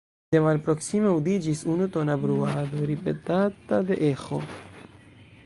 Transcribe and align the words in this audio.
De 0.35 0.39
malproksime 0.43 1.09
aŭdiĝis 1.09 1.61
unutona 1.73 2.15
bruado, 2.23 2.83
ripetata 2.93 3.83
de 3.91 4.01
eĥo. 4.11 4.43